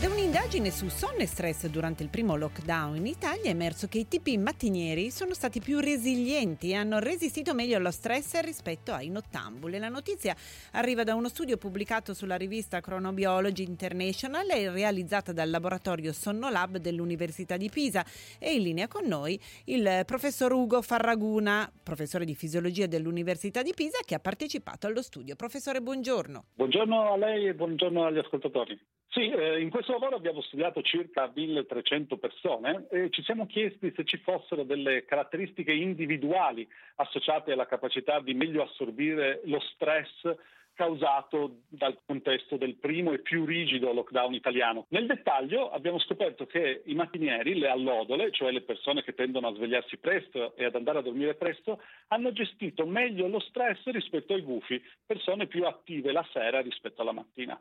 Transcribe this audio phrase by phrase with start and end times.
[0.00, 3.98] Da un'indagine su sonno e stress durante il primo lockdown in Italia è emerso che
[3.98, 9.08] i tipi mattinieri sono stati più resilienti e hanno resistito meglio allo stress rispetto ai
[9.08, 9.76] nottambuli.
[9.76, 10.36] La notizia
[10.74, 17.56] arriva da uno studio pubblicato sulla rivista Chronobiology International e realizzata dal laboratorio Sonnolab dell'Università
[17.56, 18.04] di Pisa.
[18.38, 23.98] E in linea con noi il professor Ugo Farraguna, professore di fisiologia dell'Università di Pisa,
[24.06, 25.34] che ha partecipato allo studio.
[25.34, 26.44] Professore, buongiorno.
[26.54, 28.78] Buongiorno a lei e buongiorno agli ascoltatori.
[29.10, 34.04] Sì, eh, in questo lavoro abbiamo studiato circa 1300 persone e ci siamo chiesti se
[34.04, 40.34] ci fossero delle caratteristiche individuali associate alla capacità di meglio assorbire lo stress
[40.78, 44.86] causato dal contesto del primo e più rigido lockdown italiano.
[44.90, 49.54] Nel dettaglio abbiamo scoperto che i mattinieri, le allodole, cioè le persone che tendono a
[49.54, 54.42] svegliarsi presto e ad andare a dormire presto, hanno gestito meglio lo stress rispetto ai
[54.42, 57.60] gufi, persone più attive la sera rispetto alla mattina.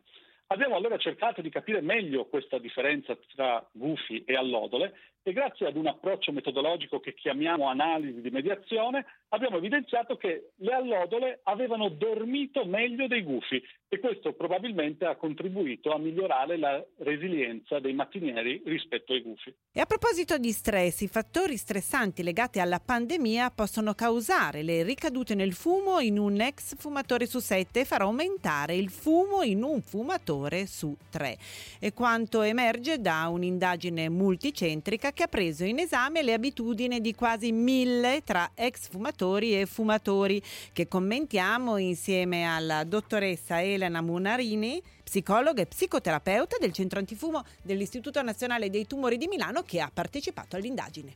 [0.49, 5.75] Abbiamo allora cercato di capire meglio questa differenza tra gufi e allodole e grazie ad
[5.75, 12.63] un approccio metodologico che chiamiamo analisi di mediazione abbiamo evidenziato che le allodole avevano dormito
[12.63, 19.11] meglio dei gufi e questo probabilmente ha contribuito a migliorare la resilienza dei mattinieri rispetto
[19.11, 19.53] ai gufi.
[19.73, 25.35] E a proposito di stress, i fattori stressanti legati alla pandemia possono causare le ricadute
[25.35, 29.81] nel fumo in un ex fumatore su sette e far aumentare il fumo in un
[29.81, 31.37] fumatore su tre.
[31.79, 37.51] È quanto emerge da un'indagine multicentrica che ha preso in esame le abitudini di quasi
[37.51, 40.41] mille tra ex fumatori e fumatori
[40.73, 48.69] che commentiamo insieme alla dottoressa Elena Munarini, psicologa e psicoterapeuta del centro antifumo dell'Istituto Nazionale
[48.69, 51.15] dei Tumori di Milano che ha partecipato all'indagine.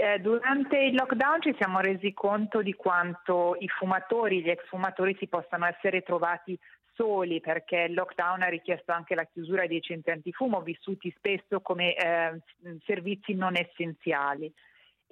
[0.00, 5.14] Eh, durante il lockdown ci siamo resi conto di quanto i fumatori, gli ex fumatori
[5.18, 6.58] si possano essere trovati
[6.94, 11.94] soli perché il lockdown ha richiesto anche la chiusura dei centri antifumo vissuti spesso come
[11.94, 12.40] eh,
[12.86, 14.50] servizi non essenziali.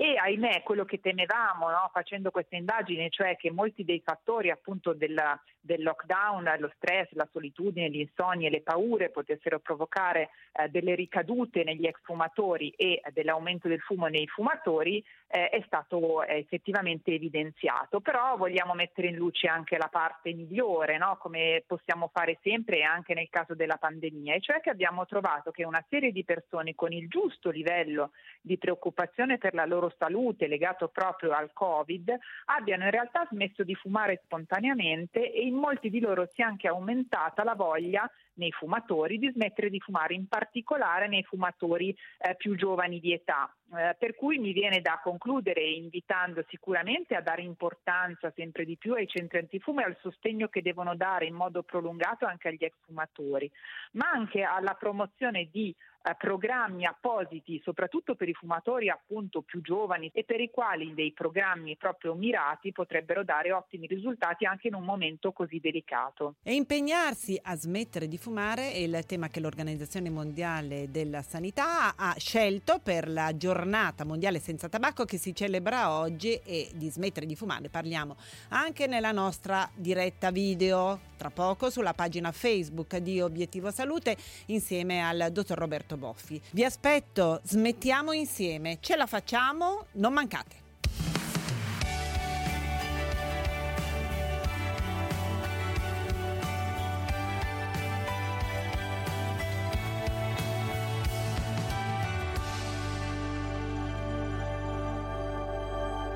[0.01, 4.93] E ahimè, quello che temevamo no, facendo queste indagini, cioè che molti dei fattori appunto
[4.93, 10.69] della, del lockdown, lo stress, la solitudine, gli insonni e le paure potessero provocare eh,
[10.69, 17.13] delle ricadute negli ex fumatori e dell'aumento del fumo nei fumatori, eh, è stato effettivamente
[17.13, 18.01] evidenziato.
[18.01, 23.15] Però vogliamo mettere in luce anche la parte migliore, no, come possiamo fare sempre anche
[23.15, 26.93] nel caso della pandemia, e cioè che abbiamo trovato che una serie di persone con
[26.93, 32.17] il giusto livello di preoccupazione per la loro salute legato proprio al Covid
[32.47, 36.69] abbiano in realtà smesso di fumare spontaneamente e in molti di loro si è anche
[36.69, 42.57] aumentata la voglia nei fumatori di smettere di fumare, in particolare nei fumatori eh, più
[42.57, 43.53] giovani di età.
[43.77, 48.95] Eh, per cui mi viene da concludere invitando sicuramente a dare importanza sempre di più
[48.95, 52.73] ai centri antifumo e al sostegno che devono dare in modo prolungato anche agli ex
[52.87, 53.51] fumatori,
[53.93, 60.11] ma anche alla promozione di eh, programmi appositi soprattutto per i fumatori appunto più giovani
[60.15, 64.85] e per i quali dei programmi proprio mirati potrebbero dare ottimi risultati anche in un
[64.85, 66.37] momento così delicato.
[66.43, 72.15] E impegnarsi a smettere di fumare è il tema che l'Organizzazione Mondiale della Sanità ha
[72.17, 77.35] scelto per la giornata mondiale senza tabacco che si celebra oggi e di smettere di
[77.35, 78.17] fumare parliamo
[78.51, 85.31] anche nella nostra diretta video tra poco sulla pagina Facebook di Obiettivo Salute insieme al
[85.33, 86.41] dottor Roberto Boffi.
[86.53, 90.68] Vi aspetto, smettiamo insieme, ce la facciamo, non mancate.